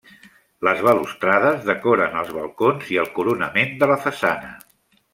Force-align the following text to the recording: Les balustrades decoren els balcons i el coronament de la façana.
Les 0.67 0.79
balustrades 0.87 1.61
decoren 1.69 2.19
els 2.23 2.33
balcons 2.39 2.91
i 2.97 3.01
el 3.05 3.15
coronament 3.21 3.81
de 3.85 3.93
la 3.95 4.03
façana. 4.09 4.55